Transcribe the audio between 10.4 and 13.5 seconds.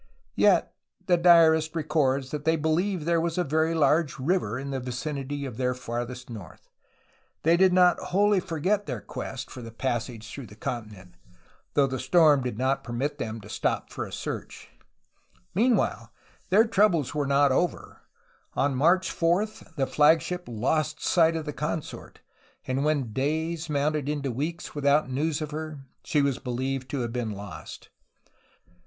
the continent, though the storm did not permit them to